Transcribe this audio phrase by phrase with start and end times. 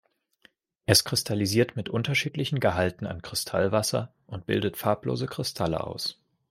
[0.87, 6.19] Es kristallisiert mit unterschiedlichen Gehalten an Kristallwasser und bildet farblose Kristalle aus.